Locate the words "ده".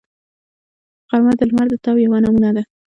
2.55-2.63